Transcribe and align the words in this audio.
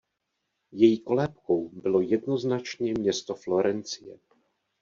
Její 0.71 0.99
kolébkou 0.99 1.69
bylo 1.69 2.01
jednoznačně 2.01 2.93
město 2.99 3.35
Florencie. 3.35 4.19